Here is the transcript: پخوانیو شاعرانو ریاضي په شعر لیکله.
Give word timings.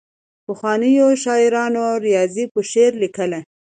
پخوانیو 0.45 1.07
شاعرانو 1.23 1.85
ریاضي 2.05 2.45
په 2.53 2.59
شعر 2.71 2.93
لیکله. 3.03 3.39